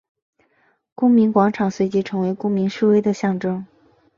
[0.95, 3.67] 公民广场随即成为公民示威的象征。